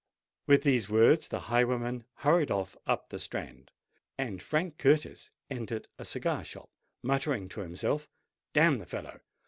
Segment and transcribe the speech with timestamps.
[0.47, 3.69] With these words the highwayman hurried off up the Strand:
[4.17, 6.71] and Frank Curtis entered a cigar shop,
[7.03, 8.09] muttering to himself,
[8.51, 9.19] "Damn the fellow!